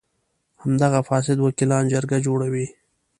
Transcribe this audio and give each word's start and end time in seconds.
همدغه 0.61 0.99
فاسد 1.09 1.37
وکیلان 1.43 1.83
جرګه 1.93 2.17
جوړوي. 2.25 2.65